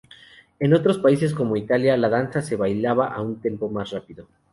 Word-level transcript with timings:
En 0.59 0.73
otros 0.73 0.97
países 0.97 1.31
como 1.31 1.55
Italia 1.55 1.95
la 1.95 2.09
danza 2.09 2.41
se 2.41 2.55
bailaba 2.55 3.13
a 3.13 3.21
un 3.21 3.39
tempo 3.39 3.69
más 3.69 3.91
rápido. 3.91 4.27